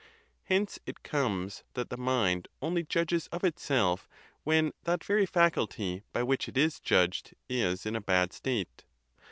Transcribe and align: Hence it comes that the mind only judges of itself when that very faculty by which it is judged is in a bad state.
Hence 0.45 0.79
it 0.87 1.03
comes 1.03 1.63
that 1.75 1.91
the 1.91 1.95
mind 1.97 2.47
only 2.59 2.81
judges 2.83 3.27
of 3.27 3.43
itself 3.43 4.09
when 4.43 4.71
that 4.85 5.03
very 5.03 5.27
faculty 5.27 6.01
by 6.11 6.23
which 6.23 6.49
it 6.49 6.57
is 6.57 6.79
judged 6.79 7.35
is 7.47 7.85
in 7.85 7.95
a 7.95 8.01
bad 8.01 8.33
state. 8.33 8.83